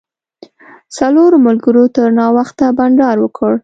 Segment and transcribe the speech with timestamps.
[0.97, 3.53] څلورو ملګرو تر ناوخته بانډار وکړ.